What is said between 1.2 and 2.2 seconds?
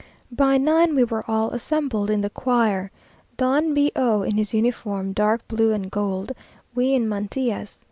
all assembled